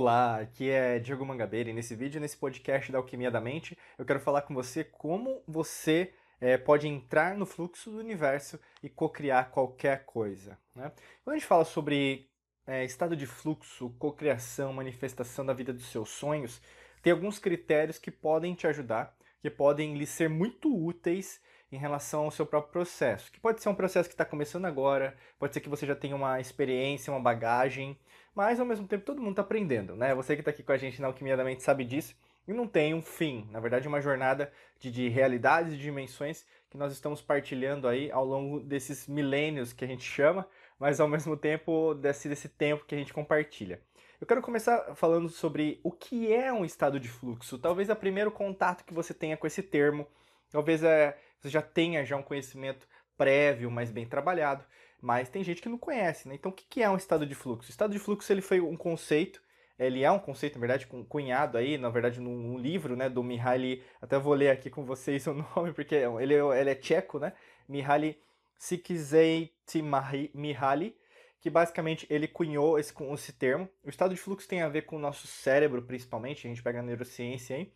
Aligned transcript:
Olá, 0.00 0.38
aqui 0.38 0.70
é 0.70 1.00
Diego 1.00 1.26
Mangabeira 1.26 1.70
e 1.70 1.72
nesse 1.72 1.96
vídeo, 1.96 2.20
nesse 2.20 2.36
podcast 2.36 2.92
da 2.92 2.98
Alquimia 2.98 3.32
da 3.32 3.40
Mente, 3.40 3.76
eu 3.98 4.04
quero 4.04 4.20
falar 4.20 4.42
com 4.42 4.54
você 4.54 4.84
como 4.84 5.42
você 5.44 6.14
é, 6.40 6.56
pode 6.56 6.86
entrar 6.86 7.36
no 7.36 7.44
fluxo 7.44 7.90
do 7.90 7.98
universo 7.98 8.60
e 8.80 8.88
co-criar 8.88 9.50
qualquer 9.50 10.04
coisa. 10.04 10.56
Né? 10.72 10.92
Quando 11.24 11.34
a 11.34 11.36
gente 11.36 11.48
fala 11.48 11.64
sobre 11.64 12.30
é, 12.64 12.84
estado 12.84 13.16
de 13.16 13.26
fluxo, 13.26 13.90
cocriação, 13.98 14.72
manifestação 14.72 15.44
da 15.44 15.52
vida 15.52 15.72
dos 15.72 15.90
seus 15.90 16.10
sonhos, 16.10 16.62
tem 17.02 17.12
alguns 17.12 17.40
critérios 17.40 17.98
que 17.98 18.12
podem 18.12 18.54
te 18.54 18.68
ajudar, 18.68 19.16
que 19.42 19.50
podem 19.50 19.98
lhe 19.98 20.06
ser 20.06 20.28
muito 20.28 20.72
úteis 20.72 21.40
em 21.72 21.76
relação 21.76 22.26
ao 22.26 22.30
seu 22.30 22.46
próprio 22.46 22.70
processo. 22.70 23.32
Que 23.32 23.40
pode 23.40 23.60
ser 23.60 23.68
um 23.68 23.74
processo 23.74 24.08
que 24.08 24.14
está 24.14 24.24
começando 24.24 24.64
agora, 24.64 25.16
pode 25.40 25.54
ser 25.54 25.60
que 25.60 25.68
você 25.68 25.84
já 25.84 25.96
tenha 25.96 26.14
uma 26.14 26.40
experiência, 26.40 27.12
uma 27.12 27.20
bagagem, 27.20 27.98
mas 28.38 28.60
ao 28.60 28.66
mesmo 28.66 28.86
tempo 28.86 29.04
todo 29.04 29.20
mundo 29.20 29.32
está 29.32 29.42
aprendendo, 29.42 29.96
né? 29.96 30.14
Você 30.14 30.36
que 30.36 30.42
está 30.42 30.52
aqui 30.52 30.62
com 30.62 30.70
a 30.70 30.76
gente 30.76 31.02
na 31.02 31.08
Alquimia 31.08 31.36
da 31.36 31.42
Mente 31.42 31.60
sabe 31.60 31.84
disso 31.84 32.14
e 32.46 32.52
não 32.52 32.68
tem 32.68 32.94
um 32.94 33.02
fim. 33.02 33.48
Na 33.50 33.58
verdade, 33.58 33.86
é 33.86 33.88
uma 33.88 34.00
jornada 34.00 34.52
de, 34.78 34.92
de 34.92 35.08
realidades 35.08 35.72
e 35.72 35.76
dimensões 35.76 36.46
que 36.70 36.76
nós 36.76 36.92
estamos 36.92 37.20
partilhando 37.20 37.88
aí 37.88 38.12
ao 38.12 38.24
longo 38.24 38.60
desses 38.60 39.08
milênios 39.08 39.72
que 39.72 39.84
a 39.84 39.88
gente 39.88 40.04
chama, 40.04 40.46
mas 40.78 41.00
ao 41.00 41.08
mesmo 41.08 41.36
tempo 41.36 41.94
desse, 41.94 42.28
desse 42.28 42.48
tempo 42.48 42.84
que 42.84 42.94
a 42.94 42.98
gente 42.98 43.12
compartilha. 43.12 43.82
Eu 44.20 44.26
quero 44.26 44.40
começar 44.40 44.94
falando 44.94 45.28
sobre 45.28 45.80
o 45.82 45.90
que 45.90 46.32
é 46.32 46.52
um 46.52 46.64
estado 46.64 47.00
de 47.00 47.08
fluxo. 47.08 47.58
Talvez 47.58 47.88
o 47.88 47.96
primeiro 47.96 48.30
contato 48.30 48.84
que 48.84 48.94
você 48.94 49.12
tenha 49.12 49.36
com 49.36 49.48
esse 49.48 49.64
termo, 49.64 50.06
talvez 50.48 50.84
é, 50.84 51.18
você 51.40 51.48
já 51.48 51.60
tenha 51.60 52.04
já 52.04 52.16
um 52.16 52.22
conhecimento 52.22 52.86
prévio, 53.16 53.68
mais 53.68 53.90
bem 53.90 54.06
trabalhado, 54.06 54.64
mas 55.00 55.28
tem 55.28 55.44
gente 55.44 55.62
que 55.62 55.68
não 55.68 55.78
conhece, 55.78 56.28
né? 56.28 56.34
Então, 56.34 56.50
o 56.50 56.54
que 56.54 56.82
é 56.82 56.90
um 56.90 56.96
estado 56.96 57.24
de 57.26 57.34
fluxo? 57.34 57.68
O 57.68 57.70
estado 57.70 57.92
de 57.92 57.98
fluxo 57.98 58.32
ele 58.32 58.40
foi 58.40 58.60
um 58.60 58.76
conceito, 58.76 59.40
ele 59.78 60.02
é 60.02 60.10
um 60.10 60.18
conceito, 60.18 60.54
na 60.54 60.60
verdade, 60.60 60.86
cunhado 61.08 61.56
aí, 61.56 61.78
na 61.78 61.88
verdade, 61.88 62.20
num, 62.20 62.58
livro, 62.58 62.96
né, 62.96 63.08
do 63.08 63.22
Mihaly, 63.22 63.84
até 64.02 64.18
vou 64.18 64.34
ler 64.34 64.50
aqui 64.50 64.68
com 64.68 64.84
vocês 64.84 65.24
o 65.28 65.34
nome, 65.54 65.72
porque 65.72 65.94
ele, 65.94 66.34
ele 66.34 66.70
é 66.70 66.74
tcheco, 66.74 67.20
né? 67.20 67.32
Mihaly 67.68 68.18
Csikszentmihalyi, 68.58 70.96
que 71.40 71.48
basicamente 71.48 72.04
ele 72.10 72.26
cunhou 72.26 72.76
esse, 72.78 72.92
esse 73.14 73.32
termo. 73.32 73.68
O 73.84 73.88
estado 73.88 74.14
de 74.14 74.20
fluxo 74.20 74.48
tem 74.48 74.62
a 74.62 74.68
ver 74.68 74.82
com 74.82 74.96
o 74.96 75.00
nosso 75.00 75.28
cérebro, 75.28 75.82
principalmente, 75.82 76.46
a 76.46 76.50
gente 76.50 76.62
pega 76.62 76.80
a 76.80 76.82
neurociência 76.82 77.56
aí, 77.56 77.72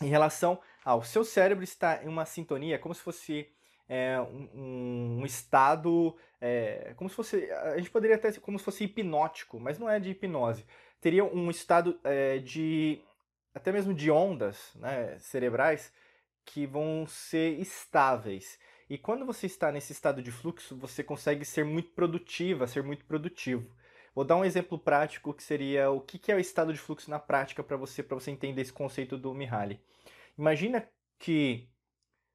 em 0.00 0.08
relação 0.08 0.60
ao 0.84 1.02
seu 1.02 1.24
cérebro 1.24 1.64
estar 1.64 2.04
em 2.04 2.08
uma 2.08 2.24
sintonia, 2.24 2.78
como 2.78 2.94
se 2.94 3.00
fosse 3.00 3.50
é, 3.88 4.20
um, 4.20 5.20
um, 5.20 5.26
estado, 5.26 6.14
é, 6.40 6.92
como 6.96 7.08
se 7.08 7.16
fosse, 7.16 7.50
a 7.50 7.78
gente 7.78 7.90
poderia 7.90 8.16
até 8.16 8.30
como 8.34 8.58
se 8.58 8.64
fosse 8.64 8.84
hipnótico, 8.84 9.58
mas 9.58 9.78
não 9.78 9.88
é 9.88 9.98
de 9.98 10.10
hipnose. 10.10 10.66
Teria 11.00 11.24
um 11.24 11.50
estado 11.50 11.98
é, 12.04 12.38
de, 12.38 13.00
até 13.54 13.72
mesmo 13.72 13.94
de 13.94 14.10
ondas 14.10 14.74
né, 14.74 15.16
cerebrais 15.18 15.92
que 16.44 16.66
vão 16.66 17.06
ser 17.06 17.58
estáveis. 17.58 18.58
E 18.90 18.96
quando 18.98 19.24
você 19.24 19.46
está 19.46 19.70
nesse 19.70 19.92
estado 19.92 20.22
de 20.22 20.30
fluxo, 20.30 20.76
você 20.76 21.02
consegue 21.04 21.44
ser 21.44 21.64
muito 21.64 21.90
produtiva, 21.90 22.66
ser 22.66 22.82
muito 22.82 23.04
produtivo. 23.04 23.70
Vou 24.14 24.24
dar 24.24 24.36
um 24.36 24.44
exemplo 24.44 24.78
prático 24.78 25.32
que 25.32 25.42
seria 25.42 25.90
o 25.90 26.00
que 26.00 26.32
é 26.32 26.34
o 26.34 26.40
estado 26.40 26.72
de 26.72 26.78
fluxo 26.78 27.10
na 27.10 27.18
prática 27.18 27.62
para 27.62 27.76
você, 27.76 28.02
para 28.02 28.18
você 28.18 28.30
entender 28.30 28.62
esse 28.62 28.72
conceito 28.72 29.16
do 29.16 29.34
Mihaly. 29.34 29.80
Imagina 30.36 30.88
que 31.18 31.68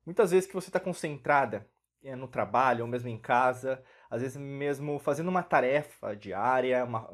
muitas 0.05 0.31
vezes 0.31 0.47
que 0.47 0.55
você 0.55 0.69
está 0.69 0.79
concentrada 0.79 1.67
é, 2.03 2.15
no 2.15 2.27
trabalho 2.27 2.83
ou 2.83 2.87
mesmo 2.87 3.09
em 3.09 3.17
casa, 3.17 3.83
às 4.09 4.21
vezes 4.21 4.37
mesmo 4.37 4.99
fazendo 4.99 5.29
uma 5.29 5.43
tarefa 5.43 6.15
diária, 6.15 6.83
uma, 6.83 7.09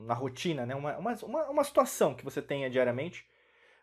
na 0.00 0.14
rotina, 0.14 0.64
né? 0.64 0.74
uma, 0.74 0.96
uma, 0.98 1.50
uma 1.50 1.64
situação 1.64 2.14
que 2.14 2.24
você 2.24 2.40
tenha 2.40 2.70
diariamente, 2.70 3.26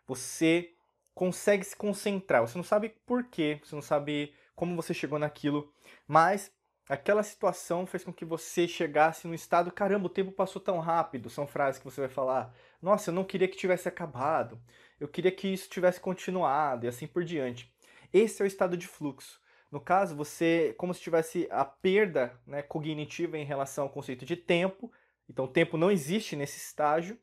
você 0.06 0.72
consegue 1.14 1.64
se 1.64 1.76
concentrar. 1.76 2.40
Você 2.42 2.56
não 2.56 2.64
sabe 2.64 2.90
por 3.06 3.24
quê, 3.24 3.60
você 3.62 3.74
não 3.74 3.82
sabe 3.82 4.34
como 4.54 4.74
você 4.76 4.92
chegou 4.92 5.18
naquilo, 5.18 5.72
mas 6.06 6.52
aquela 6.88 7.22
situação 7.22 7.86
fez 7.86 8.02
com 8.02 8.12
que 8.12 8.24
você 8.24 8.66
chegasse 8.66 9.28
no 9.28 9.34
estado, 9.34 9.70
caramba, 9.70 10.06
o 10.06 10.10
tempo 10.10 10.32
passou 10.32 10.60
tão 10.60 10.78
rápido. 10.78 11.28
São 11.28 11.46
frases 11.46 11.78
que 11.78 11.84
você 11.84 12.00
vai 12.00 12.10
falar, 12.10 12.52
nossa, 12.80 13.10
eu 13.10 13.14
não 13.14 13.24
queria 13.24 13.46
que 13.46 13.56
tivesse 13.56 13.88
acabado, 13.88 14.60
eu 14.98 15.06
queria 15.06 15.30
que 15.30 15.48
isso 15.48 15.68
tivesse 15.68 16.00
continuado 16.00 16.86
e 16.86 16.88
assim 16.88 17.06
por 17.06 17.22
diante. 17.24 17.72
Esse 18.12 18.42
é 18.42 18.44
o 18.44 18.46
estado 18.46 18.76
de 18.76 18.86
fluxo. 18.86 19.40
No 19.70 19.80
caso, 19.80 20.16
você, 20.16 20.74
como 20.78 20.94
se 20.94 21.00
tivesse 21.00 21.46
a 21.50 21.64
perda 21.64 22.38
né, 22.46 22.62
cognitiva 22.62 23.36
em 23.36 23.44
relação 23.44 23.84
ao 23.84 23.90
conceito 23.90 24.24
de 24.24 24.34
tempo. 24.36 24.90
Então, 25.28 25.44
o 25.44 25.48
tempo 25.48 25.76
não 25.76 25.90
existe 25.90 26.34
nesse 26.34 26.58
estágio 26.58 27.18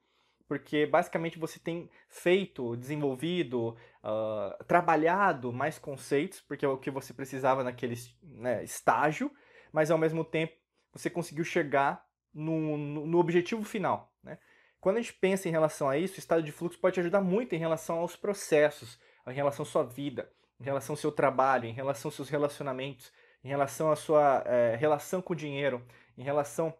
porque 0.47 0.85
basicamente 0.85 1.40
você 1.40 1.59
tem 1.59 1.90
feito, 2.07 2.75
desenvolvido, 2.78 3.75
uh, 4.03 4.63
trabalhado 4.66 5.51
mais 5.51 5.79
conceitos, 5.79 6.40
porque 6.41 6.66
é 6.66 6.68
o 6.68 6.78
que 6.78 6.91
você 6.91 7.13
precisava 7.13 7.63
naquele 7.63 7.96
né, 8.22 8.63
estágio, 8.63 9.31
mas 9.72 9.90
ao 9.90 9.97
mesmo 9.97 10.23
tempo 10.23 10.53
você 10.94 11.09
conseguiu 11.09 11.44
chegar 11.44 12.06
no, 12.34 12.78
no, 12.78 13.07
no 13.07 13.17
objetivo 13.17 13.63
final. 13.63 14.13
Né? 14.23 14.38
Quando 14.79 14.97
a 14.97 15.02
gente 15.02 15.13
pensa 15.13 15.47
em 15.47 15.52
relação 15.52 15.90
a 15.90 15.97
isso, 15.97 16.16
o 16.16 16.19
estado 16.19 16.44
de 16.44 16.52
fluxo 16.52 16.79
pode 16.79 16.94
te 16.94 17.00
ajudar 17.00 17.22
muito 17.22 17.56
em 17.56 17.59
relação 17.59 17.97
aos 17.97 18.16
processos, 18.16 19.00
em 19.28 19.34
relação 19.34 19.63
à 19.63 19.66
sua 19.66 19.84
vida, 19.84 20.31
em 20.60 20.64
relação 20.64 20.94
ao 20.94 20.98
seu 20.98 21.12
trabalho, 21.12 21.66
em 21.66 21.74
relação 21.74 22.10
aos 22.10 22.16
seus 22.16 22.30
relacionamentos, 22.30 23.12
em 23.44 23.48
relação 23.48 23.92
à 23.92 23.96
sua 23.96 24.44
é, 24.46 24.76
relação 24.76 25.22
com 25.22 25.34
o 25.34 25.36
dinheiro, 25.36 25.86
em 26.18 26.24
relação 26.24 26.74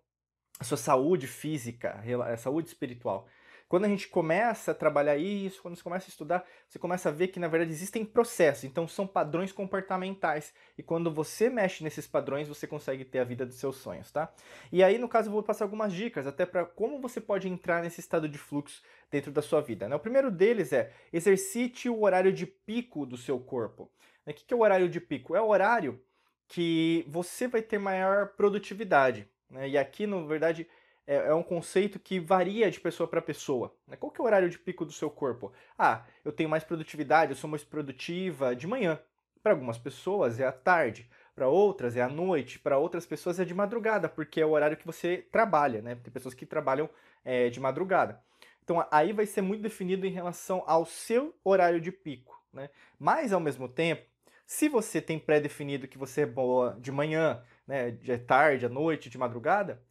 à 0.59 0.63
sua 0.63 0.78
saúde 0.78 1.28
física, 1.28 2.02
saúde 2.38 2.69
espiritual. 2.69 3.28
Quando 3.75 3.84
a 3.84 3.90
gente 3.90 4.08
começa 4.08 4.72
a 4.72 4.74
trabalhar 4.74 5.18
isso, 5.18 5.62
quando 5.62 5.75
você 5.75 5.84
começa 5.84 6.08
a 6.08 6.08
estudar, 6.08 6.46
você 6.66 6.80
começa 6.80 7.09
a 7.09 7.12
ver 7.12 7.28
que 7.28 7.41
na 7.41 7.50
verdade 7.50 7.72
existem 7.72 8.06
processos, 8.06 8.63
então 8.63 8.88
são 8.88 9.06
padrões 9.06 9.52
comportamentais. 9.52 10.53
E 10.78 10.81
quando 10.81 11.13
você 11.13 11.50
mexe 11.50 11.84
nesses 11.84 12.08
padrões, 12.08 12.47
você 12.47 12.66
consegue 12.66 13.03
ter 13.03 13.19
a 13.19 13.25
vida 13.25 13.46
dos 13.46 13.58
seus 13.58 13.75
sonhos, 13.75 14.09
tá? 14.09 14.34
E 14.72 14.81
aí, 14.81 14.97
no 14.97 15.09
caso, 15.09 15.28
eu 15.28 15.34
vou 15.34 15.44
passar 15.44 15.66
algumas 15.66 15.91
dicas 15.91 16.25
até 16.25 16.46
para 16.46 16.64
como 16.64 17.02
você 17.02 17.19
pode 17.19 17.50
entrar 17.50 17.84
nesse 17.84 18.00
estado 18.00 18.30
de 18.30 18.38
fluxo 18.38 18.81
dentro 19.12 19.30
da 19.30 19.41
sua 19.41 19.59
vida. 19.59 19.90
Né? 19.90 19.96
O 19.97 20.00
primeiro 20.00 20.31
deles 20.31 20.72
é 20.72 20.94
exercite 21.12 21.90
o 21.90 22.03
horário 22.03 22.31
de 22.31 22.46
pico 22.46 23.06
do 23.06 23.18
seu 23.18 23.38
corpo. 23.41 23.91
O 24.25 24.34
que 24.34 24.53
é 24.53 24.56
o 24.56 24.62
horário 24.62 24.88
de 24.88 25.02
pico? 25.02 25.35
É 25.35 25.41
o 25.41 25.50
horário 25.50 26.02
que 26.47 27.03
você 27.09 27.46
vai 27.46 27.62
ter 27.62 27.78
maior 27.78 28.28
produtividade. 28.38 29.28
Né? 29.50 29.68
E 29.68 29.78
aqui, 29.78 30.08
na 30.08 30.22
verdade, 30.22 30.66
é, 31.07 31.16
é 31.16 31.33
um 31.33 31.43
conceito 31.43 31.99
que 31.99 32.19
varia 32.19 32.69
de 32.69 32.79
pessoa 32.79 33.07
para 33.07 33.21
pessoa. 33.21 33.75
Né? 33.88 33.95
Qual 33.95 34.11
que 34.11 34.19
é 34.19 34.23
o 34.23 34.25
horário 34.25 34.49
de 34.49 34.57
pico 34.57 34.85
do 34.85 34.91
seu 34.91 35.09
corpo? 35.09 35.51
Ah, 35.77 36.05
eu 36.23 36.31
tenho 36.31 36.49
mais 36.49 36.63
produtividade, 36.63 37.31
eu 37.31 37.38
sou 37.38 37.49
mais 37.49 37.63
produtiva 37.63 38.55
de 38.55 38.67
manhã. 38.67 38.99
Para 39.41 39.53
algumas 39.53 39.77
pessoas 39.77 40.39
é 40.39 40.47
à 40.47 40.51
tarde, 40.51 41.09
para 41.35 41.47
outras 41.47 41.95
é 41.95 42.01
à 42.01 42.09
noite, 42.09 42.57
para 42.57 42.77
outras 42.77 43.05
pessoas 43.05 43.39
é 43.39 43.45
de 43.45 43.53
madrugada, 43.53 44.09
porque 44.09 44.41
é 44.41 44.45
o 44.45 44.51
horário 44.51 44.77
que 44.77 44.85
você 44.85 45.27
trabalha, 45.31 45.81
né? 45.81 45.95
Tem 45.95 46.11
pessoas 46.11 46.33
que 46.33 46.45
trabalham 46.45 46.89
é, 47.23 47.49
de 47.49 47.59
madrugada. 47.59 48.19
Então 48.63 48.83
aí 48.89 49.13
vai 49.13 49.27
ser 49.27 49.41
muito 49.41 49.61
definido 49.61 50.07
em 50.07 50.11
relação 50.11 50.63
ao 50.66 50.85
seu 50.85 51.35
horário 51.43 51.79
de 51.79 51.91
pico, 51.91 52.41
né? 52.51 52.69
Mas 52.97 53.31
ao 53.31 53.39
mesmo 53.39 53.69
tempo, 53.69 54.03
se 54.47 54.67
você 54.67 55.01
tem 55.01 55.19
pré-definido 55.19 55.87
que 55.87 55.97
você 55.97 56.22
é 56.22 56.25
boa 56.25 56.77
de 56.79 56.91
manhã, 56.91 57.43
né, 57.67 57.91
de 57.91 58.17
tarde, 58.17 58.66
à 58.66 58.69
noite, 58.69 59.09
de 59.09 59.17
madrugada, 59.17 59.81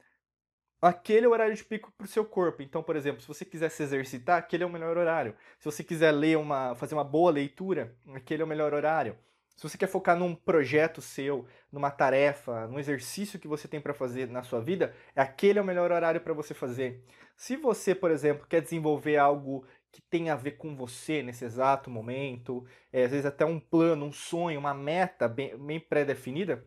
aquele 0.87 1.27
é 1.27 1.29
o 1.29 1.33
horário 1.33 1.55
de 1.55 1.65
pico 1.65 1.93
para 1.97 2.05
o 2.05 2.09
seu 2.09 2.25
corpo. 2.25 2.63
Então, 2.63 2.83
por 2.83 2.97
exemplo, 2.97 3.21
se 3.21 3.29
você 3.29 3.45
quiser 3.45 3.71
se 3.71 3.83
exercitar, 3.83 4.39
aquele 4.39 4.65
é 4.65 4.67
o 4.67 4.71
melhor 4.71 4.97
horário. 4.97 5.35
Se 5.59 5.65
você 5.65 5.83
quiser 5.83 6.13
ler 6.13 6.37
uma, 6.37 6.75
fazer 6.75 6.95
uma 6.95 7.05
boa 7.05 7.31
leitura, 7.31 7.95
aquele 8.15 8.43
é 8.43 8.45
o 8.45 8.49
melhor 8.49 8.75
horário. 8.75 9.17
Se 9.57 9.63
você 9.63 9.79
quer 9.79 9.87
focar 9.87 10.17
num 10.17 10.35
projeto 10.35 11.01
seu, 11.01 11.47
numa 11.71 11.91
tarefa, 11.91 12.67
num 12.67 12.79
exercício 12.79 13.39
que 13.39 13.47
você 13.47 13.69
tem 13.69 13.81
para 13.81 13.95
fazer 13.95 14.29
na 14.29 14.43
sua 14.43 14.61
vida, 14.61 14.95
aquele 15.15 15.59
é 15.59 15.63
o 15.63 15.65
melhor 15.65 15.93
horário 15.93 16.21
para 16.21 16.35
você 16.35 16.53
fazer. 16.53 17.05
Se 17.37 17.57
você, 17.57 17.95
por 17.95 18.11
exemplo, 18.11 18.47
quer 18.49 18.61
desenvolver 18.61 19.17
algo 19.17 19.65
que 19.93 20.03
tem 20.03 20.29
a 20.29 20.35
ver 20.35 20.53
com 20.53 20.75
você 20.75 21.23
nesse 21.23 21.45
exato 21.45 21.89
momento, 21.89 22.67
é, 22.93 23.05
às 23.05 23.13
vezes 23.13 23.27
até 23.27 23.45
um 23.45 23.61
plano, 23.61 24.07
um 24.07 24.13
sonho, 24.13 24.59
uma 24.59 24.75
meta 24.75 25.29
bem, 25.29 25.57
bem 25.57 25.79
pré-definida, 25.79 26.67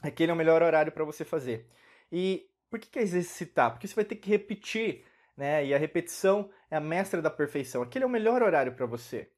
aquele 0.00 0.30
é 0.30 0.34
o 0.34 0.38
melhor 0.38 0.62
horário 0.62 0.92
para 0.92 1.04
você 1.04 1.24
fazer. 1.24 1.66
E 2.10 2.48
por 2.72 2.78
que, 2.78 2.88
que 2.88 2.98
é 2.98 3.02
exercitar? 3.02 3.70
Porque 3.70 3.86
você 3.86 3.94
vai 3.94 4.04
ter 4.06 4.16
que 4.16 4.30
repetir, 4.30 5.04
né? 5.36 5.62
E 5.62 5.74
a 5.74 5.78
repetição 5.78 6.48
é 6.70 6.76
a 6.76 6.80
mestra 6.80 7.20
da 7.20 7.28
perfeição. 7.28 7.82
Aquele 7.82 8.04
é 8.04 8.06
o 8.06 8.10
melhor 8.10 8.42
horário 8.42 8.72
para 8.72 8.86
você. 8.86 9.28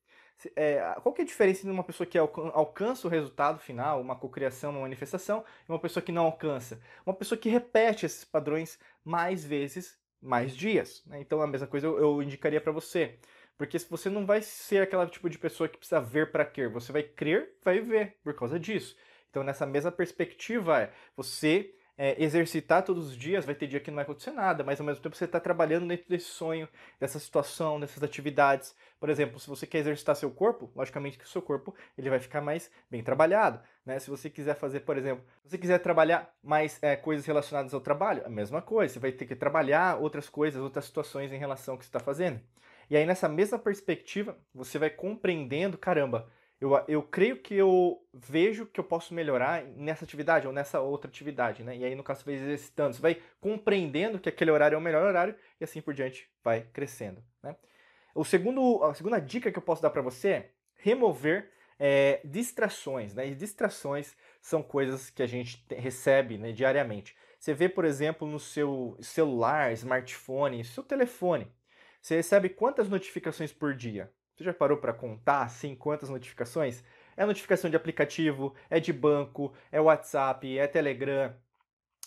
É, 0.55 0.79
qual 1.03 1.13
que 1.13 1.21
é 1.21 1.25
a 1.25 1.27
diferença 1.27 1.63
entre 1.63 1.73
uma 1.73 1.83
pessoa 1.83 2.07
que 2.07 2.17
alcança 2.17 3.09
o 3.09 3.11
resultado 3.11 3.59
final, 3.59 4.01
uma 4.01 4.15
cocriação, 4.15 4.71
uma 4.71 4.83
manifestação, 4.83 5.45
e 5.69 5.73
uma 5.73 5.81
pessoa 5.81 6.01
que 6.01 6.13
não 6.13 6.27
alcança? 6.27 6.81
Uma 7.05 7.13
pessoa 7.15 7.37
que 7.37 7.49
repete 7.49 8.07
esses 8.07 8.25
padrões 8.25 8.79
mais 9.05 9.45
vezes, 9.45 9.99
mais 10.23 10.55
dias. 10.55 11.03
Né? 11.05 11.21
Então 11.21 11.43
a 11.43 11.47
mesma 11.49 11.67
coisa 11.67 11.89
eu, 11.89 11.99
eu 11.99 12.23
indicaria 12.23 12.61
para 12.61 12.71
você. 12.71 13.19
Porque 13.59 13.81
você 13.81 14.09
não 14.09 14.25
vai 14.25 14.43
ser 14.43 14.81
aquela 14.83 15.09
tipo 15.09 15.29
de 15.29 15.39
pessoa 15.39 15.69
que 15.69 15.79
precisa 15.79 16.01
ver 16.01 16.31
para 16.31 16.45
crer, 16.45 16.71
você 16.71 16.93
vai 16.93 17.03
crer, 17.03 17.57
vai 17.65 17.81
ver 17.81 18.17
por 18.23 18.33
causa 18.35 18.61
disso. 18.61 18.97
Então 19.29 19.43
nessa 19.43 19.67
mesma 19.67 19.91
perspectiva 19.91 20.83
é 20.83 20.93
você 21.17 21.75
é, 21.97 22.23
exercitar 22.23 22.83
todos 22.83 23.09
os 23.09 23.17
dias, 23.17 23.45
vai 23.45 23.55
ter 23.55 23.67
dia 23.67 23.81
que 23.81 23.91
não 23.91 23.97
vai 23.97 24.05
acontecer 24.05 24.33
nada, 24.33 24.65
mas 24.65 24.81
ao 24.81 24.87
mesmo 24.87 25.03
tempo 25.03 25.17
você 25.17 25.25
está 25.25 25.39
trabalhando 25.39 25.87
dentro 25.87 26.09
desse 26.09 26.27
sonho, 26.27 26.69
dessa 26.99 27.19
situação, 27.19 27.79
dessas 27.79 28.03
atividades. 28.03 28.75
Por 28.99 29.09
exemplo, 29.09 29.39
se 29.39 29.49
você 29.49 29.67
quer 29.67 29.79
exercitar 29.79 30.17
seu 30.17 30.31
corpo, 30.31 30.71
logicamente 30.75 31.19
que 31.19 31.25
o 31.25 31.29
seu 31.29 31.41
corpo 31.41 31.75
ele 31.97 32.11
vai 32.11 32.19
ficar 32.19 32.41
mais 32.41 32.71
bem 32.91 33.03
trabalhado. 33.03 33.61
Né? 33.87 33.99
Se 33.99 34.11
você 34.11 34.29
quiser 34.29 34.57
fazer, 34.57 34.81
por 34.81 34.97
exemplo, 34.97 35.25
se 35.43 35.51
você 35.51 35.59
quiser 35.59 35.79
trabalhar 35.79 36.35
mais 36.43 36.79
é, 36.83 36.97
coisas 36.97 37.25
relacionadas 37.27 37.73
ao 37.73 37.81
trabalho, 37.81 38.25
a 38.27 38.31
mesma 38.31 38.61
coisa, 38.61 38.95
você 38.95 38.99
vai 38.99 39.13
ter 39.13 39.27
que 39.27 39.37
trabalhar 39.37 40.01
outras 40.01 40.29
coisas, 40.29 40.61
outras 40.61 40.87
situações 40.87 41.33
em 41.33 41.39
relação 41.39 41.75
ao 41.75 41.79
que 41.79 41.85
você 41.85 41.91
está 41.91 42.01
fazendo. 42.01 42.41
E 42.91 42.97
aí, 42.97 43.07
nessa 43.07 43.29
mesma 43.29 43.59
perspectiva, 43.59 44.37
você 44.55 44.79
vai 44.79 44.91
compreendendo, 44.91 45.79
caramba, 45.79 46.29
eu, 46.61 46.71
eu 46.89 47.03
creio 47.03 47.41
que 47.43 47.55
eu 47.55 48.01
vejo 48.13 48.67
que 48.67 48.81
eu 48.81 48.85
posso 48.85 49.13
melhorar 49.13 49.65
nessa 49.65 50.05
atividade 50.05 50.47
ou 50.47 50.53
nessa 50.53 50.81
outra 50.81 51.11
atividade, 51.11 51.63
né? 51.63 51.77
E 51.77 51.85
aí, 51.85 51.95
no 51.95 52.03
caso, 52.03 52.21
você 52.21 52.25
vai 52.27 52.35
exercitando, 52.35 52.95
você 52.95 53.03
vai 53.03 53.23
compreendendo 53.41 54.19
que 54.19 54.29
aquele 54.29 54.51
horário 54.51 54.77
é 54.77 54.79
o 54.79 54.81
melhor 54.81 55.05
horário 55.05 55.35
e 55.61 55.65
assim 55.65 55.81
por 55.81 55.93
diante 55.95 56.31
vai 56.43 56.63
crescendo, 56.73 57.23
né? 57.43 57.57
O 58.15 58.25
segundo, 58.25 58.83
a 58.85 58.95
segunda 58.95 59.19
dica 59.21 59.51
que 59.51 59.59
eu 59.59 59.63
posso 59.63 59.83
dar 59.83 59.91
para 59.91 60.01
você 60.01 60.29
é 60.29 60.51
remover 60.77 61.51
é, 61.79 62.21
distrações, 62.25 63.15
né? 63.15 63.27
E 63.29 63.35
distrações 63.35 64.17
são 64.41 64.63
coisas 64.63 65.11
que 65.11 65.23
a 65.23 65.27
gente 65.27 65.65
recebe 65.71 66.39
né, 66.39 66.53
diariamente. 66.53 67.17
Você 67.39 67.53
vê, 67.53 67.69
por 67.69 67.85
exemplo, 67.85 68.27
no 68.27 68.39
seu 68.39 68.97
celular, 69.01 69.73
smartphone, 69.73 70.65
seu 70.65 70.83
telefone, 70.83 71.51
você 72.01 72.17
recebe 72.17 72.51
quantas 72.51 72.89
notificações 72.89 73.53
por 73.53 73.75
dia? 73.75 74.13
Você 74.35 74.45
já 74.45 74.53
parou 74.53 74.79
para 74.79 74.93
contar 74.93 75.43
assim 75.43 75.75
quantas 75.75 76.09
notificações? 76.09 76.83
É 77.17 77.25
notificação 77.25 77.71
de 77.71 77.77
aplicativo, 77.77 78.55
é 78.69 78.81
de 78.81 78.93
banco, 78.93 79.53
é 79.71 79.81
WhatsApp, 79.81 80.59
é 80.59 80.67
Telegram, 80.67 81.33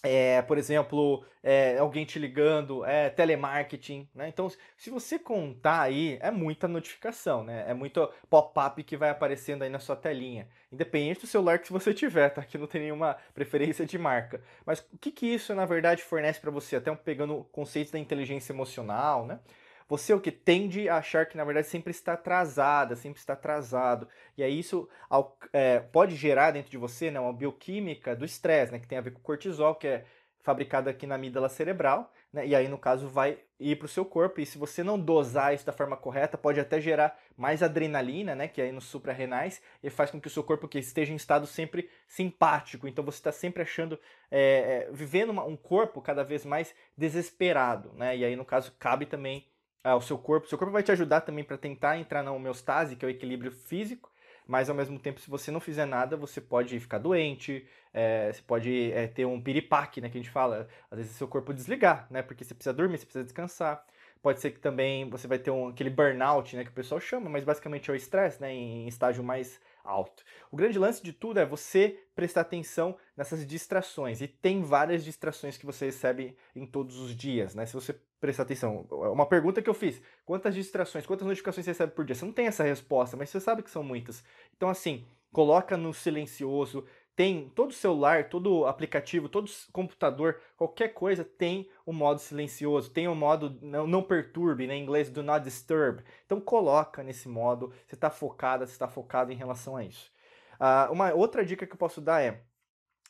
é, 0.03 0.41
por 0.43 0.57
exemplo, 0.59 1.25
é, 1.41 1.77
alguém 1.79 2.05
te 2.05 2.19
ligando, 2.19 2.85
é 2.85 3.09
telemarketing, 3.09 4.07
né? 4.13 4.27
Então, 4.27 4.47
se 4.77 4.89
você 4.91 5.17
contar 5.17 5.81
aí, 5.81 6.19
é 6.21 6.29
muita 6.29 6.67
notificação, 6.67 7.43
né? 7.43 7.65
É 7.67 7.73
muito 7.73 8.07
pop-up 8.29 8.83
que 8.83 8.95
vai 8.95 9.09
aparecendo 9.09 9.63
aí 9.63 9.69
na 9.69 9.79
sua 9.79 9.95
telinha. 9.95 10.47
Independente 10.71 11.21
do 11.21 11.27
celular 11.27 11.59
que 11.59 11.73
você 11.73 11.93
tiver, 11.93 12.29
tá? 12.29 12.43
Que 12.43 12.57
não 12.59 12.67
tem 12.67 12.81
nenhuma 12.81 13.17
preferência 13.33 13.85
de 13.85 13.97
marca. 13.97 14.41
Mas 14.65 14.79
o 14.93 14.97
que, 14.99 15.11
que 15.11 15.25
isso, 15.25 15.55
na 15.55 15.65
verdade, 15.65 16.03
fornece 16.03 16.39
para 16.39 16.51
você? 16.51 16.75
Até 16.75 16.93
pegando 16.95 17.43
conceitos 17.51 17.91
da 17.91 17.99
inteligência 17.99 18.53
emocional, 18.53 19.25
né? 19.25 19.39
Você 19.87 20.13
o 20.13 20.19
que 20.19 20.31
tende 20.31 20.89
a 20.89 20.97
achar 20.97 21.25
que 21.25 21.37
na 21.37 21.45
verdade 21.45 21.67
sempre 21.67 21.91
está 21.91 22.13
atrasada, 22.13 22.95
sempre 22.95 23.19
está 23.19 23.33
atrasado. 23.33 24.07
E 24.37 24.43
aí 24.43 24.59
isso 24.59 24.89
é, 25.53 25.79
pode 25.79 26.15
gerar 26.15 26.51
dentro 26.51 26.69
de 26.69 26.77
você 26.77 27.09
né, 27.09 27.19
uma 27.19 27.33
bioquímica 27.33 28.15
do 28.15 28.25
estresse, 28.25 28.71
né, 28.71 28.79
que 28.79 28.87
tem 28.87 28.97
a 28.97 29.01
ver 29.01 29.11
com 29.11 29.21
cortisol, 29.21 29.75
que 29.75 29.87
é 29.87 30.05
fabricado 30.41 30.89
aqui 30.89 31.05
na 31.05 31.15
amígdala 31.15 31.49
cerebral, 31.49 32.09
né, 32.31 32.47
e 32.47 32.55
aí 32.55 32.69
no 32.69 32.77
caso 32.77 33.09
vai 33.09 33.37
ir 33.59 33.75
para 33.75 33.85
o 33.85 33.89
seu 33.89 34.05
corpo. 34.05 34.39
E 34.39 34.45
se 34.45 34.57
você 34.57 34.81
não 34.81 34.97
dosar 34.97 35.53
isso 35.53 35.65
da 35.65 35.73
forma 35.73 35.97
correta, 35.97 36.37
pode 36.37 36.59
até 36.59 36.79
gerar 36.79 37.17
mais 37.35 37.61
adrenalina, 37.63 38.33
né, 38.35 38.47
que 38.47 38.61
é 38.61 38.65
aí 38.65 38.71
nos 38.71 38.85
suprarrenais, 38.85 39.61
e 39.83 39.89
faz 39.89 40.11
com 40.11 40.21
que 40.21 40.27
o 40.27 40.31
seu 40.31 40.43
corpo 40.43 40.67
que 40.67 40.79
esteja 40.79 41.11
em 41.11 41.17
estado 41.17 41.47
sempre 41.47 41.89
simpático. 42.07 42.87
Então 42.87 43.03
você 43.03 43.17
está 43.17 43.31
sempre 43.31 43.61
achando, 43.61 43.99
é, 44.31 44.87
é, 44.87 44.91
vivendo 44.91 45.31
uma, 45.31 45.43
um 45.43 45.57
corpo 45.57 46.01
cada 46.01 46.23
vez 46.23 46.45
mais 46.45 46.73
desesperado, 46.97 47.91
né, 47.93 48.15
e 48.15 48.23
aí 48.23 48.35
no 48.35 48.45
caso 48.45 48.73
cabe 48.79 49.05
também 49.05 49.45
ao 49.91 50.01
seu 50.01 50.17
corpo. 50.17 50.47
Seu 50.47 50.57
corpo 50.57 50.73
vai 50.73 50.83
te 50.83 50.91
ajudar 50.91 51.21
também 51.21 51.43
para 51.43 51.57
tentar 51.57 51.97
entrar 51.97 52.23
na 52.23 52.31
homeostase, 52.31 52.95
que 52.95 53.05
é 53.05 53.07
o 53.07 53.11
equilíbrio 53.11 53.51
físico, 53.51 54.11
mas 54.45 54.69
ao 54.69 54.75
mesmo 54.75 54.97
tempo, 54.97 55.19
se 55.19 55.29
você 55.29 55.51
não 55.51 55.59
fizer 55.59 55.85
nada, 55.85 56.15
você 56.15 56.39
pode 56.39 56.79
ficar 56.79 56.97
doente, 56.97 57.67
é, 57.93 58.31
você 58.31 58.41
pode 58.41 58.91
é, 58.91 59.07
ter 59.07 59.25
um 59.25 59.41
piripaque, 59.41 59.99
né, 59.99 60.09
que 60.09 60.17
a 60.17 60.21
gente 60.21 60.31
fala, 60.31 60.67
às 60.89 60.97
vezes 60.97 61.13
seu 61.13 61.27
corpo 61.27 61.53
desligar, 61.53 62.07
né, 62.09 62.21
porque 62.21 62.43
você 62.43 62.53
precisa 62.53 62.73
dormir, 62.73 62.97
você 62.97 63.05
precisa 63.05 63.23
descansar. 63.25 63.85
Pode 64.21 64.39
ser 64.39 64.51
que 64.51 64.59
também 64.59 65.07
você 65.09 65.27
vai 65.27 65.37
ter 65.37 65.51
um, 65.51 65.67
aquele 65.67 65.89
burnout, 65.89 66.55
né, 66.55 66.63
que 66.63 66.69
o 66.69 66.73
pessoal 66.73 66.99
chama, 66.99 67.29
mas 67.29 67.43
basicamente 67.43 67.89
é 67.89 67.93
o 67.93 67.95
estresse, 67.95 68.41
né, 68.41 68.53
em 68.53 68.87
estágio 68.87 69.23
mais 69.23 69.59
alto. 69.83 70.23
O 70.51 70.57
grande 70.57 70.77
lance 70.77 71.01
de 71.01 71.13
tudo 71.13 71.39
é 71.39 71.45
você 71.45 71.99
prestar 72.15 72.41
atenção 72.41 72.97
nessas 73.15 73.45
distrações. 73.45 74.21
E 74.21 74.27
tem 74.27 74.61
várias 74.61 75.03
distrações 75.03 75.57
que 75.57 75.65
você 75.65 75.85
recebe 75.85 76.37
em 76.55 76.65
todos 76.65 76.97
os 76.99 77.15
dias, 77.15 77.55
né? 77.55 77.65
Se 77.65 77.73
você 77.73 77.95
prestar 78.19 78.43
atenção. 78.43 78.87
Uma 78.91 79.25
pergunta 79.25 79.61
que 79.61 79.69
eu 79.69 79.73
fiz: 79.73 80.01
quantas 80.25 80.55
distrações, 80.55 81.05
quantas 81.05 81.27
notificações 81.27 81.65
você 81.65 81.71
recebe 81.71 81.93
por 81.93 82.05
dia? 82.05 82.15
Você 82.15 82.25
não 82.25 82.33
tem 82.33 82.47
essa 82.47 82.63
resposta, 82.63 83.15
mas 83.17 83.29
você 83.29 83.39
sabe 83.39 83.63
que 83.63 83.69
são 83.69 83.83
muitas. 83.83 84.23
Então, 84.55 84.69
assim, 84.69 85.05
coloca 85.31 85.77
no 85.77 85.93
silencioso, 85.93 86.85
tem 87.15 87.49
todo 87.49 87.73
celular, 87.73 88.29
todo 88.29 88.67
aplicativo, 88.67 89.27
todo 89.27 89.49
computador, 89.73 90.39
qualquer 90.55 90.89
coisa 90.89 91.23
tem 91.23 91.67
o 91.83 91.91
modo 91.91 92.19
silencioso, 92.19 92.91
tem 92.91 93.07
o 93.07 93.15
modo 93.15 93.57
não, 93.61 93.87
não 93.87 94.03
perturbe, 94.03 94.67
né, 94.67 94.75
em 94.75 94.83
inglês 94.83 95.09
do 95.09 95.23
not 95.23 95.43
disturb. 95.43 96.03
Então 96.25 96.39
coloca 96.39 97.01
nesse 97.01 97.27
modo, 97.27 97.73
você 97.87 97.95
está 97.95 98.11
focada, 98.11 98.67
você 98.67 98.73
está 98.73 98.87
focado 98.87 99.31
em 99.31 99.35
relação 99.35 99.75
a 99.75 99.83
isso. 99.83 100.11
Uh, 100.59 100.91
uma 100.91 101.11
outra 101.13 101.43
dica 101.43 101.65
que 101.65 101.73
eu 101.73 101.77
posso 101.77 101.99
dar 101.99 102.21
é 102.21 102.43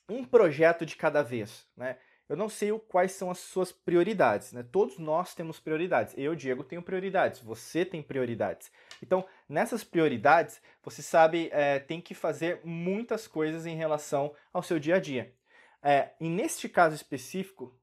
um 0.09 0.23
projeto 0.23 0.85
de 0.85 0.95
cada 0.95 1.21
vez, 1.21 1.67
né? 1.75 1.97
Eu 2.29 2.35
não 2.35 2.49
sei 2.49 2.77
quais 2.87 3.13
são 3.13 3.31
as 3.31 3.37
suas 3.37 3.71
prioridades, 3.71 4.51
né? 4.51 4.63
Todos 4.63 4.97
nós 4.97 5.33
temos 5.33 5.59
prioridades. 5.59 6.13
Eu, 6.17 6.35
Diego, 6.35 6.63
tenho 6.63 6.81
prioridades. 6.81 7.39
Você 7.39 7.85
tem 7.85 8.03
prioridades. 8.03 8.69
Então, 9.01 9.25
nessas 9.47 9.83
prioridades, 9.83 10.61
você 10.83 11.01
sabe, 11.01 11.49
é, 11.53 11.79
tem 11.79 12.01
que 12.01 12.13
fazer 12.13 12.59
muitas 12.65 13.27
coisas 13.27 13.65
em 13.65 13.75
relação 13.75 14.33
ao 14.51 14.61
seu 14.61 14.77
dia 14.77 14.95
a 14.95 14.99
dia. 14.99 15.33
É, 15.81 16.11
e 16.19 16.27
neste 16.27 16.67
caso 16.67 16.95
específico, 16.95 17.79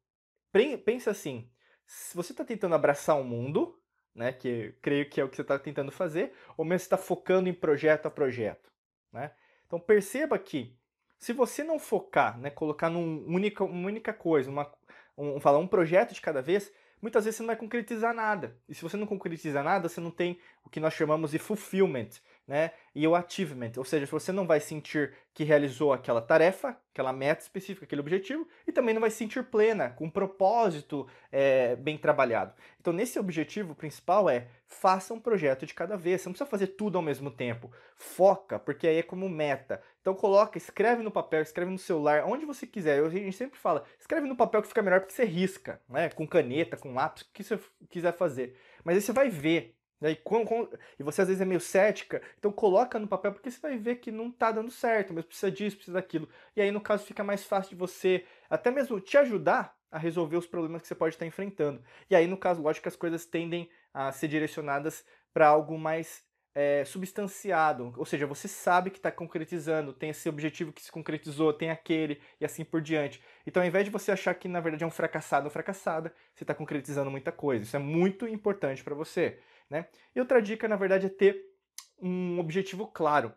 pensa 0.84 1.10
assim: 1.10 1.50
se 1.86 2.14
você 2.14 2.32
está 2.32 2.44
tentando 2.44 2.74
abraçar 2.74 3.18
o 3.18 3.24
mundo, 3.24 3.80
né? 4.14 4.32
Que 4.32 4.74
creio 4.80 5.08
que 5.08 5.20
é 5.20 5.24
o 5.24 5.28
que 5.28 5.36
você 5.36 5.42
está 5.42 5.58
tentando 5.58 5.90
fazer, 5.90 6.32
ou 6.56 6.64
mesmo 6.64 6.84
está 6.84 6.96
focando 6.96 7.48
em 7.48 7.54
projeto 7.54 8.06
a 8.06 8.10
projeto, 8.10 8.70
né? 9.12 9.32
Então 9.66 9.80
perceba 9.80 10.38
que 10.38 10.78
se 11.24 11.32
você 11.32 11.64
não 11.64 11.78
focar, 11.78 12.38
né, 12.38 12.50
colocar 12.50 12.90
numa 12.90 13.34
única, 13.34 13.64
uma 13.64 13.86
única 13.86 14.12
coisa, 14.12 14.50
uma, 14.50 14.70
um, 15.16 15.40
falar 15.40 15.56
um 15.56 15.66
projeto 15.66 16.12
de 16.12 16.20
cada 16.20 16.42
vez, 16.42 16.70
muitas 17.00 17.24
vezes 17.24 17.38
você 17.38 17.42
não 17.42 17.46
vai 17.46 17.56
concretizar 17.56 18.12
nada. 18.12 18.54
E 18.68 18.74
se 18.74 18.82
você 18.82 18.94
não 18.94 19.06
concretiza 19.06 19.62
nada, 19.62 19.88
você 19.88 20.02
não 20.02 20.10
tem 20.10 20.38
o 20.62 20.68
que 20.68 20.78
nós 20.78 20.92
chamamos 20.92 21.30
de 21.30 21.38
fulfillment, 21.38 22.10
né? 22.46 22.72
E 22.94 23.06
o 23.06 23.14
achievement, 23.14 23.72
ou 23.76 23.84
seja, 23.84 24.06
você 24.06 24.30
não 24.30 24.46
vai 24.46 24.60
sentir 24.60 25.14
que 25.32 25.44
realizou 25.44 25.92
aquela 25.92 26.20
tarefa, 26.20 26.76
aquela 26.92 27.12
meta 27.12 27.42
específica, 27.42 27.84
aquele 27.84 28.00
objetivo, 28.00 28.46
e 28.66 28.72
também 28.72 28.94
não 28.94 29.00
vai 29.00 29.10
se 29.10 29.16
sentir 29.16 29.42
plena, 29.44 29.90
com 29.90 30.04
um 30.04 30.10
propósito 30.10 31.06
é, 31.32 31.74
bem 31.76 31.98
trabalhado. 31.98 32.54
Então, 32.80 32.92
nesse 32.92 33.18
objetivo 33.18 33.74
principal 33.74 34.28
é 34.28 34.46
faça 34.74 35.14
um 35.14 35.20
projeto 35.20 35.64
de 35.64 35.74
cada 35.74 35.96
vez. 35.96 36.20
Você 36.20 36.28
não 36.28 36.32
precisa 36.32 36.50
fazer 36.50 36.68
tudo 36.68 36.96
ao 36.96 37.02
mesmo 37.02 37.30
tempo. 37.30 37.70
Foca, 37.96 38.58
porque 38.58 38.86
aí 38.86 38.98
é 38.98 39.02
como 39.02 39.28
meta. 39.28 39.80
Então 40.00 40.14
coloca, 40.14 40.58
escreve 40.58 41.02
no 41.02 41.10
papel, 41.10 41.42
escreve 41.42 41.70
no 41.70 41.78
celular, 41.78 42.24
onde 42.26 42.44
você 42.44 42.66
quiser. 42.66 42.98
Eu, 42.98 43.06
a 43.06 43.10
gente 43.10 43.36
sempre 43.36 43.58
fala, 43.58 43.84
escreve 43.98 44.26
no 44.26 44.36
papel 44.36 44.60
que 44.62 44.68
fica 44.68 44.82
melhor 44.82 45.00
porque 45.00 45.14
você 45.14 45.24
risca, 45.24 45.80
né? 45.88 46.10
Com 46.10 46.26
caneta, 46.26 46.76
com 46.76 46.92
lápis, 46.92 47.22
o 47.22 47.32
que 47.32 47.42
você 47.42 47.58
quiser 47.88 48.12
fazer. 48.12 48.56
Mas 48.84 48.96
aí 48.96 49.02
você 49.02 49.12
vai 49.12 49.28
ver 49.28 49.74
e, 50.02 50.16
com, 50.16 50.44
com, 50.44 50.68
e 50.98 51.02
você 51.02 51.22
às 51.22 51.28
vezes 51.28 51.40
é 51.40 51.44
meio 51.44 51.60
cética, 51.60 52.20
então 52.38 52.52
coloca 52.52 52.98
no 52.98 53.08
papel 53.08 53.32
porque 53.32 53.50
você 53.50 53.60
vai 53.60 53.78
ver 53.78 53.96
que 53.96 54.10
não 54.10 54.28
está 54.28 54.52
dando 54.52 54.70
certo, 54.70 55.14
mas 55.14 55.24
precisa 55.24 55.50
disso, 55.50 55.76
precisa 55.76 55.94
daquilo. 55.94 56.28
E 56.56 56.60
aí, 56.60 56.70
no 56.70 56.80
caso, 56.80 57.04
fica 57.04 57.24
mais 57.24 57.44
fácil 57.44 57.70
de 57.70 57.76
você 57.76 58.24
até 58.50 58.70
mesmo 58.70 59.00
te 59.00 59.16
ajudar 59.16 59.76
a 59.90 59.98
resolver 59.98 60.36
os 60.36 60.46
problemas 60.46 60.82
que 60.82 60.88
você 60.88 60.94
pode 60.94 61.14
estar 61.14 61.26
enfrentando. 61.26 61.82
E 62.10 62.16
aí, 62.16 62.26
no 62.26 62.36
caso, 62.36 62.60
lógico 62.60 62.88
as 62.88 62.96
coisas 62.96 63.24
tendem 63.24 63.70
a 63.92 64.10
ser 64.10 64.28
direcionadas 64.28 65.04
para 65.32 65.46
algo 65.46 65.78
mais 65.78 66.24
é, 66.54 66.84
substanciado, 66.84 67.92
ou 67.96 68.04
seja, 68.04 68.26
você 68.26 68.46
sabe 68.46 68.90
que 68.90 68.98
está 68.98 69.10
concretizando, 69.10 69.92
tem 69.92 70.10
esse 70.10 70.28
objetivo 70.28 70.72
que 70.72 70.82
se 70.82 70.92
concretizou, 70.92 71.52
tem 71.52 71.70
aquele 71.70 72.20
e 72.40 72.44
assim 72.44 72.64
por 72.64 72.80
diante. 72.80 73.20
Então, 73.44 73.62
ao 73.62 73.66
invés 73.66 73.84
de 73.84 73.90
você 73.90 74.12
achar 74.12 74.34
que 74.34 74.46
na 74.46 74.60
verdade 74.60 74.84
é 74.84 74.86
um 74.86 74.90
fracassado 74.90 75.46
ou 75.46 75.50
fracassada, 75.50 76.14
você 76.32 76.44
está 76.44 76.54
concretizando 76.54 77.10
muita 77.10 77.32
coisa. 77.32 77.64
Isso 77.64 77.74
é 77.74 77.80
muito 77.80 78.28
importante 78.28 78.84
para 78.84 78.94
você. 78.94 79.40
Né? 79.68 79.86
E 80.14 80.20
outra 80.20 80.40
dica, 80.40 80.68
na 80.68 80.76
verdade, 80.76 81.06
é 81.06 81.08
ter 81.08 81.44
um 82.00 82.38
objetivo 82.38 82.86
claro. 82.86 83.32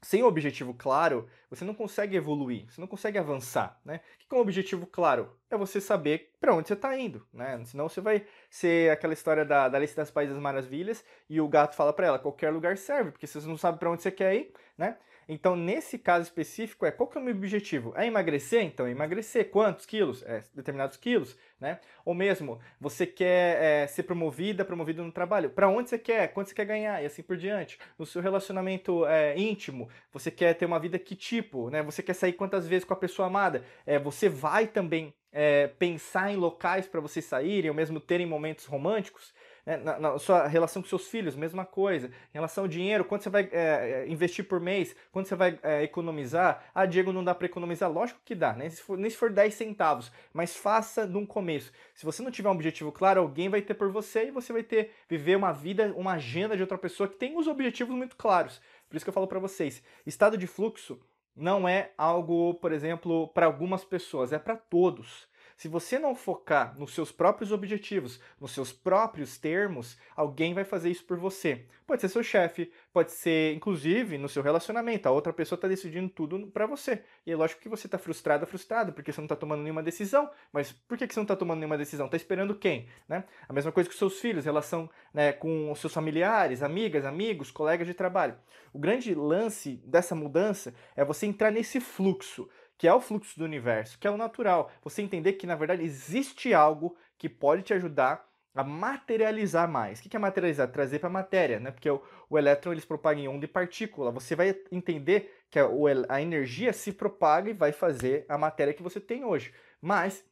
Sem 0.00 0.22
um 0.22 0.26
objetivo 0.26 0.72
claro, 0.74 1.28
você 1.50 1.64
não 1.64 1.74
consegue 1.74 2.16
evoluir, 2.16 2.70
você 2.70 2.80
não 2.80 2.86
consegue 2.86 3.18
avançar. 3.18 3.80
Né? 3.84 4.00
O 4.14 4.28
que 4.28 4.34
é 4.34 4.38
um 4.38 4.40
objetivo 4.40 4.86
claro? 4.86 5.36
É 5.50 5.56
você 5.56 5.80
saber 5.80 6.32
para 6.40 6.54
onde 6.54 6.68
você 6.68 6.74
está 6.74 6.96
indo. 6.96 7.26
Né? 7.32 7.64
Senão 7.64 7.88
você 7.88 8.00
vai 8.00 8.24
ser 8.48 8.92
aquela 8.92 9.12
história 9.12 9.44
da, 9.44 9.68
da 9.68 9.78
lista 9.78 10.00
das 10.00 10.10
Países 10.10 10.36
Maravilhas 10.36 11.04
e 11.28 11.40
o 11.40 11.48
gato 11.48 11.74
fala 11.74 11.92
para 11.92 12.06
ela: 12.06 12.18
qualquer 12.18 12.50
lugar 12.50 12.78
serve, 12.78 13.10
porque 13.10 13.26
você 13.26 13.40
não 13.40 13.56
sabe 13.56 13.80
para 13.80 13.90
onde 13.90 14.02
você 14.02 14.12
quer 14.12 14.36
ir. 14.36 14.52
Né? 14.76 14.96
Então, 15.28 15.54
nesse 15.54 15.98
caso 15.98 16.24
específico, 16.24 16.86
é 16.86 16.90
qual 16.90 17.06
que 17.06 17.18
é 17.18 17.20
o 17.20 17.24
meu 17.24 17.34
objetivo? 17.34 17.92
É 17.94 18.06
emagrecer? 18.06 18.62
Então, 18.62 18.86
é 18.86 18.90
emagrecer 18.90 19.50
quantos 19.50 19.84
quilos? 19.84 20.22
É, 20.22 20.42
determinados 20.54 20.96
quilos, 20.96 21.36
né? 21.60 21.78
Ou 22.02 22.14
mesmo, 22.14 22.58
você 22.80 23.06
quer 23.06 23.62
é, 23.62 23.86
ser 23.86 24.04
promovida, 24.04 24.64
promovido 24.64 25.04
no 25.04 25.12
trabalho. 25.12 25.50
Para 25.50 25.68
onde 25.68 25.90
você 25.90 25.98
quer? 25.98 26.28
Quanto 26.28 26.48
você 26.48 26.54
quer 26.54 26.64
ganhar? 26.64 27.02
E 27.02 27.06
assim 27.06 27.22
por 27.22 27.36
diante. 27.36 27.78
No 27.98 28.06
seu 28.06 28.22
relacionamento 28.22 29.04
é, 29.04 29.38
íntimo, 29.38 29.90
você 30.10 30.30
quer 30.30 30.54
ter 30.54 30.64
uma 30.64 30.80
vida 30.80 30.98
que 30.98 31.14
tipo? 31.14 31.68
Né? 31.68 31.82
Você 31.82 32.02
quer 32.02 32.14
sair 32.14 32.32
quantas 32.32 32.66
vezes 32.66 32.84
com 32.84 32.94
a 32.94 32.96
pessoa 32.96 33.28
amada? 33.28 33.62
É, 33.84 33.98
você 33.98 34.30
vai 34.30 34.66
também 34.66 35.12
é, 35.30 35.66
pensar 35.66 36.32
em 36.32 36.36
locais 36.36 36.86
para 36.86 37.00
vocês 37.00 37.24
saírem, 37.24 37.70
ou 37.70 37.76
mesmo 37.76 38.00
terem 38.00 38.26
momentos 38.26 38.64
românticos? 38.64 39.34
Né? 39.68 39.76
Na, 39.76 39.98
na, 39.98 40.18
sua 40.18 40.46
relação 40.46 40.80
com 40.80 40.88
seus 40.88 41.08
filhos, 41.08 41.36
mesma 41.36 41.62
coisa. 41.62 42.06
Em 42.06 42.32
relação 42.32 42.64
ao 42.64 42.68
dinheiro, 42.68 43.04
quanto 43.04 43.24
você 43.24 43.28
vai 43.28 43.50
é, 43.52 44.06
investir 44.08 44.48
por 44.48 44.58
mês, 44.58 44.96
quanto 45.12 45.28
você 45.28 45.36
vai 45.36 45.58
é, 45.62 45.82
economizar. 45.82 46.64
Ah, 46.74 46.86
Diego, 46.86 47.12
não 47.12 47.22
dá 47.22 47.34
para 47.34 47.44
economizar. 47.44 47.92
Lógico 47.92 48.18
que 48.24 48.34
dá, 48.34 48.54
né? 48.54 48.70
Se 48.70 48.80
for, 48.80 48.96
nem 48.96 49.10
se 49.10 49.16
for 49.18 49.30
10 49.30 49.52
centavos, 49.52 50.10
mas 50.32 50.56
faça 50.56 51.06
de 51.06 51.18
um 51.18 51.26
começo. 51.26 51.70
Se 51.94 52.06
você 52.06 52.22
não 52.22 52.30
tiver 52.30 52.48
um 52.48 52.52
objetivo 52.52 52.90
claro, 52.90 53.20
alguém 53.20 53.50
vai 53.50 53.60
ter 53.60 53.74
por 53.74 53.90
você 53.90 54.28
e 54.28 54.30
você 54.30 54.54
vai 54.54 54.62
ter 54.62 54.90
viver 55.06 55.36
uma 55.36 55.52
vida, 55.52 55.92
uma 55.94 56.12
agenda 56.12 56.56
de 56.56 56.62
outra 56.62 56.78
pessoa 56.78 57.06
que 57.06 57.16
tem 57.16 57.36
os 57.36 57.46
objetivos 57.46 57.94
muito 57.94 58.16
claros. 58.16 58.62
Por 58.88 58.96
isso 58.96 59.04
que 59.04 59.10
eu 59.10 59.14
falo 59.14 59.26
para 59.26 59.38
vocês, 59.38 59.82
estado 60.06 60.38
de 60.38 60.46
fluxo 60.46 60.98
não 61.36 61.68
é 61.68 61.92
algo, 61.96 62.54
por 62.54 62.72
exemplo, 62.72 63.28
para 63.28 63.44
algumas 63.44 63.84
pessoas, 63.84 64.32
é 64.32 64.38
para 64.38 64.56
todos. 64.56 65.28
Se 65.58 65.66
você 65.66 65.98
não 65.98 66.14
focar 66.14 66.78
nos 66.78 66.94
seus 66.94 67.10
próprios 67.10 67.50
objetivos, 67.50 68.20
nos 68.40 68.52
seus 68.52 68.72
próprios 68.72 69.38
termos, 69.38 69.98
alguém 70.14 70.54
vai 70.54 70.62
fazer 70.62 70.88
isso 70.88 71.04
por 71.04 71.18
você. 71.18 71.66
Pode 71.84 72.00
ser 72.00 72.08
seu 72.08 72.22
chefe, 72.22 72.70
pode 72.92 73.10
ser, 73.10 73.54
inclusive, 73.54 74.18
no 74.18 74.28
seu 74.28 74.40
relacionamento. 74.40 75.08
A 75.08 75.10
outra 75.10 75.32
pessoa 75.32 75.56
está 75.56 75.66
decidindo 75.66 76.08
tudo 76.10 76.46
para 76.46 76.64
você. 76.64 77.02
E 77.26 77.32
é 77.32 77.36
lógico 77.36 77.60
que 77.60 77.68
você 77.68 77.88
está 77.88 77.98
frustrado, 77.98 78.46
frustrado, 78.46 78.92
porque 78.92 79.10
você 79.10 79.20
não 79.20 79.24
está 79.24 79.34
tomando 79.34 79.62
nenhuma 79.62 79.82
decisão. 79.82 80.30
Mas 80.52 80.70
por 80.70 80.96
que 80.96 81.12
você 81.12 81.18
não 81.18 81.24
está 81.24 81.34
tomando 81.34 81.58
nenhuma 81.58 81.76
decisão? 81.76 82.06
Está 82.06 82.16
esperando 82.16 82.54
quem? 82.54 82.88
Né? 83.08 83.24
A 83.48 83.52
mesma 83.52 83.72
coisa 83.72 83.90
com 83.90 83.96
seus 83.96 84.20
filhos, 84.20 84.44
relação 84.44 84.88
né, 85.12 85.32
com 85.32 85.72
os 85.72 85.80
seus 85.80 85.92
familiares, 85.92 86.62
amigas, 86.62 87.04
amigos, 87.04 87.50
colegas 87.50 87.88
de 87.88 87.94
trabalho. 87.94 88.36
O 88.72 88.78
grande 88.78 89.12
lance 89.12 89.82
dessa 89.84 90.14
mudança 90.14 90.72
é 90.94 91.04
você 91.04 91.26
entrar 91.26 91.50
nesse 91.50 91.80
fluxo 91.80 92.48
que 92.78 92.86
é 92.86 92.94
o 92.94 93.00
fluxo 93.00 93.36
do 93.36 93.44
universo, 93.44 93.98
que 93.98 94.06
é 94.06 94.10
o 94.10 94.16
natural. 94.16 94.70
Você 94.82 95.02
entender 95.02 95.32
que, 95.34 95.46
na 95.46 95.56
verdade, 95.56 95.82
existe 95.82 96.54
algo 96.54 96.96
que 97.18 97.28
pode 97.28 97.62
te 97.62 97.74
ajudar 97.74 98.24
a 98.54 98.62
materializar 98.64 99.68
mais. 99.68 99.98
O 99.98 100.02
que 100.02 100.16
é 100.16 100.18
materializar? 100.18 100.70
Trazer 100.70 101.00
para 101.00 101.08
a 101.08 101.12
matéria, 101.12 101.60
né? 101.60 101.70
Porque 101.70 101.90
o, 101.90 102.02
o 102.30 102.38
elétron 102.38 102.72
eles 102.72 102.84
propagam 102.84 103.22
em 103.22 103.28
onda 103.28 103.44
e 103.44 103.48
partícula. 103.48 104.12
Você 104.12 104.34
vai 104.34 104.56
entender 104.70 105.32
que 105.50 105.58
a, 105.58 105.68
a 106.08 106.22
energia 106.22 106.72
se 106.72 106.92
propaga 106.92 107.50
e 107.50 107.54
vai 107.54 107.72
fazer 107.72 108.24
a 108.28 108.38
matéria 108.38 108.72
que 108.72 108.82
você 108.82 109.00
tem 109.00 109.24
hoje. 109.24 109.52
Mas, 109.80 110.24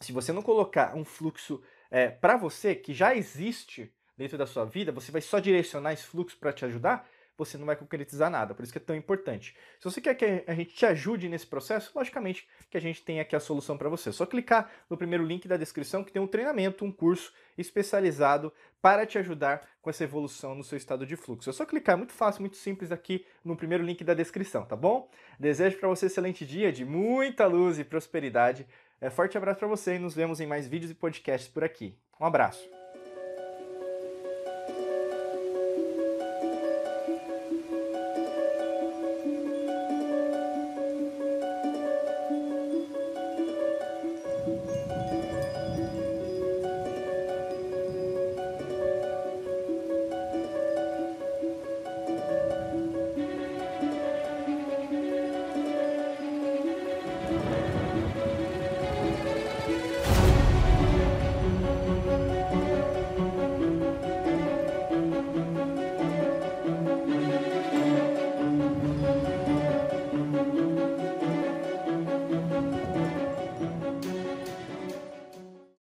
se 0.00 0.12
você 0.12 0.32
não 0.32 0.42
colocar 0.42 0.94
um 0.94 1.04
fluxo 1.04 1.62
é, 1.90 2.08
para 2.08 2.36
você, 2.36 2.74
que 2.74 2.92
já 2.92 3.14
existe 3.14 3.92
dentro 4.16 4.36
da 4.36 4.46
sua 4.46 4.66
vida, 4.66 4.92
você 4.92 5.10
vai 5.10 5.22
só 5.22 5.38
direcionar 5.38 5.94
esse 5.94 6.04
fluxo 6.04 6.36
para 6.38 6.52
te 6.52 6.64
ajudar, 6.66 7.08
você 7.44 7.56
não 7.56 7.64
vai 7.64 7.74
concretizar 7.74 8.30
nada. 8.30 8.54
Por 8.54 8.62
isso 8.62 8.72
que 8.72 8.78
é 8.78 8.80
tão 8.80 8.94
importante. 8.94 9.56
Se 9.78 9.84
você 9.84 10.00
quer 10.00 10.14
que 10.14 10.44
a 10.46 10.54
gente 10.54 10.74
te 10.74 10.84
ajude 10.84 11.28
nesse 11.28 11.46
processo, 11.46 11.90
logicamente 11.94 12.46
que 12.70 12.76
a 12.76 12.80
gente 12.80 13.02
tem 13.02 13.18
aqui 13.18 13.34
a 13.34 13.40
solução 13.40 13.78
para 13.78 13.88
você. 13.88 14.10
É 14.10 14.12
só 14.12 14.26
clicar 14.26 14.70
no 14.88 14.96
primeiro 14.96 15.24
link 15.24 15.48
da 15.48 15.56
descrição 15.56 16.04
que 16.04 16.12
tem 16.12 16.20
um 16.20 16.26
treinamento, 16.26 16.84
um 16.84 16.92
curso 16.92 17.32
especializado 17.56 18.52
para 18.82 19.06
te 19.06 19.18
ajudar 19.18 19.66
com 19.80 19.88
essa 19.88 20.04
evolução 20.04 20.54
no 20.54 20.62
seu 20.62 20.76
estado 20.76 21.06
de 21.06 21.16
fluxo. 21.16 21.48
É 21.48 21.52
só 21.52 21.64
clicar, 21.64 21.96
muito 21.96 22.12
fácil, 22.12 22.42
muito 22.42 22.56
simples 22.56 22.92
aqui 22.92 23.24
no 23.44 23.56
primeiro 23.56 23.82
link 23.82 24.04
da 24.04 24.14
descrição, 24.14 24.64
tá 24.64 24.76
bom? 24.76 25.10
Desejo 25.38 25.78
para 25.78 25.88
você 25.88 26.06
um 26.06 26.08
excelente 26.08 26.44
dia 26.44 26.70
de 26.70 26.84
muita 26.84 27.46
luz 27.46 27.78
e 27.78 27.84
prosperidade. 27.84 28.66
É, 29.00 29.08
forte 29.08 29.38
abraço 29.38 29.58
para 29.58 29.68
você 29.68 29.96
e 29.96 29.98
nos 29.98 30.14
vemos 30.14 30.40
em 30.40 30.46
mais 30.46 30.66
vídeos 30.66 30.90
e 30.90 30.94
podcasts 30.94 31.48
por 31.48 31.64
aqui. 31.64 31.96
Um 32.20 32.26
abraço. 32.26 32.79